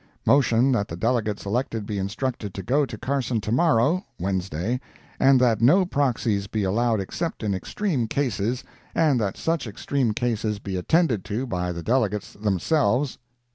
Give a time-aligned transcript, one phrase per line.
[0.25, 4.81] Motion that the delegates elected be instructed to go to Carson to morrow (Wednesday)
[5.19, 8.63] and that no proxies be allowed except in extreme cases,
[8.95, 13.19] and that such extreme cases be attended to by the delegates, themselves.